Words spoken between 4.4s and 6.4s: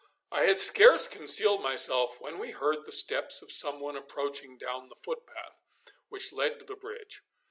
down the footpath which